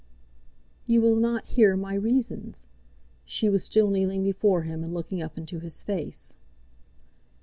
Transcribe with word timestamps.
"You 0.87 0.99
will 0.99 1.17
not 1.17 1.45
hear 1.45 1.75
my 1.77 1.93
reasons," 1.93 2.65
she 3.23 3.49
was 3.49 3.63
still 3.63 3.91
kneeling 3.91 4.23
before 4.23 4.63
him 4.63 4.83
and 4.83 4.95
looking 4.95 5.21
up 5.21 5.37
into 5.37 5.59
his 5.59 5.83
face. 5.83 6.33